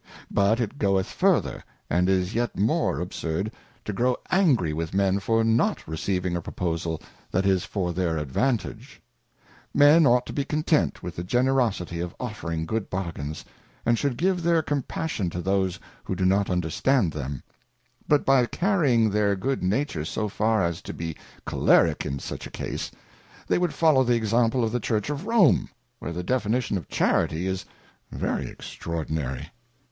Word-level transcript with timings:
But 0.31 0.59
it 0.59 0.79
goeth 0.79 1.05
further 1.05 1.63
and 1.87 2.09
is 2.09 2.33
yet 2.33 2.57
more 2.57 2.99
absurd, 2.99 3.51
to 3.85 3.93
grow 3.93 4.17
angry 4.31 4.73
with 4.73 4.95
men 4.95 5.19
for 5.19 5.43
not 5.43 5.87
receiving 5.87 6.35
a 6.35 6.41
proposal 6.41 6.99
that 7.29 7.45
is 7.45 7.65
for 7.65 7.93
their 7.93 8.17
advantage; 8.17 8.99
Men 9.75 10.07
ought 10.07 10.25
to 10.25 10.33
be 10.33 10.43
content 10.43 11.03
with 11.03 11.15
the 11.17 11.23
Generosity 11.23 11.99
of 11.99 12.17
ofering 12.19 12.65
good 12.65 12.89
bargains, 12.89 13.45
and 13.85 13.99
should 13.99 14.17
give 14.17 14.41
their 14.41 14.63
compassion 14.63 15.29
to 15.29 15.39
those 15.39 15.77
who 16.03 16.15
do 16.15 16.25
not 16.25 16.49
understand 16.49 17.11
them: 17.13 17.43
but 18.07 18.25
by 18.25 18.47
carrying 18.47 19.11
their 19.11 19.35
good 19.35 19.61
nature 19.61 20.03
so 20.03 20.27
far 20.27 20.63
as 20.63 20.81
to 20.81 20.95
be 20.95 21.15
Cholerick 21.45 22.07
in 22.07 22.17
such 22.17 22.47
a 22.47 22.49
case, 22.49 22.89
they 23.47 23.59
would 23.59 23.71
follow 23.75 24.03
the 24.03 24.15
example 24.15 24.63
of 24.63 24.71
the 24.71 24.79
Church 24.79 25.11
of 25.11 25.27
Rome, 25.27 25.69
where 25.99 26.11
the 26.11 26.23
definition 26.23 26.75
of 26.75 26.89
Charity 26.89 27.45
is 27.45 27.65
very 28.11 28.47
extraordinary. 28.47 29.51